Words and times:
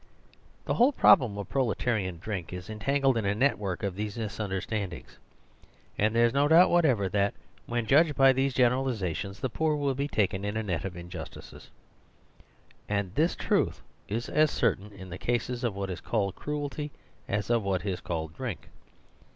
The 0.65 0.73
whole 0.73 0.91
prob 0.91 1.21
lem 1.21 1.37
of 1.37 1.47
proletarian 1.47 2.17
drink 2.17 2.51
is 2.51 2.71
entangled 2.71 3.17
in 3.17 3.25
a 3.25 3.35
net 3.35 3.59
work 3.59 3.83
of 3.83 3.93
these 3.95 4.17
misunderstandings; 4.17 5.19
and 5.95 6.15
there 6.15 6.25
is 6.25 6.33
no 6.33 6.47
doubt 6.47 6.71
whatever 6.71 7.07
that, 7.09 7.35
when 7.67 7.85
judged 7.85 8.15
by 8.15 8.33
these 8.33 8.55
generalisations, 8.55 9.39
the 9.39 9.49
poor 9.51 9.75
will 9.75 9.93
be 9.93 10.07
taken 10.07 10.43
in 10.43 10.57
a 10.57 10.63
net 10.63 10.85
of 10.85 10.97
injustices. 10.97 11.69
And 12.89 13.13
this 13.13 13.35
truth 13.35 13.83
is 14.07 14.27
as 14.27 14.49
certain 14.49 14.85
in 14.87 15.07
120 15.07 15.07
The 15.07 15.17
Superstition 15.43 15.67
of 15.67 15.73
Divorce 15.75 15.89
the 15.91 15.99
case 15.99 16.01
of 16.01 16.01
what 16.01 16.07
is 16.07 16.09
called 16.09 16.35
cruelty 16.35 16.91
as 17.27 17.49
of 17.51 17.61
what 17.61 17.85
is 17.85 18.01
called 18.01 18.33
drink. 18.35 18.69